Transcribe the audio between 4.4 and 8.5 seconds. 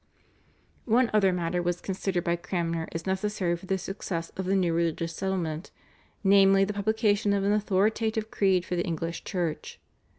the new religious settlement, namely, the publication of an authoritative